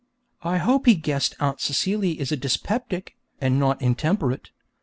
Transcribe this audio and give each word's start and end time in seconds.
(I 0.41 0.57
hope 0.57 0.87
he 0.87 0.95
guessed 0.95 1.35
Aunt 1.39 1.61
Celia 1.61 2.19
is 2.19 2.31
a 2.31 2.35
dyspeptic, 2.35 3.15
and 3.39 3.59
not 3.59 3.79
intemperate!) 3.83 4.49